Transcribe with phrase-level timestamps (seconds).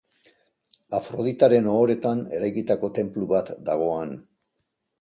[0.99, 4.19] Afroditaren ohoretan eraikitako tenplu bat dago han.